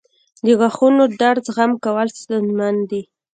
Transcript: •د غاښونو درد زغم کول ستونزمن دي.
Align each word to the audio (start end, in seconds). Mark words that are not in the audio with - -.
•د 0.45 0.47
غاښونو 0.59 1.03
درد 1.21 1.41
زغم 1.47 1.71
کول 1.83 2.07
ستونزمن 2.19 2.75
دي. 2.89 3.01